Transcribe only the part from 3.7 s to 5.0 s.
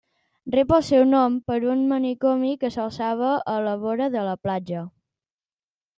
vora de la platja.